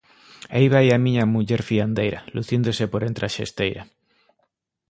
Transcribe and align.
Aí 0.55 0.67
vai 0.73 0.87
a 0.91 0.97
miña 1.05 1.25
muller 1.33 1.61
fiandeira, 1.69 2.19
lucíndose 2.35 2.85
por 2.91 3.01
entre 3.09 3.23
a 3.27 3.33
xesteira. 3.35 3.83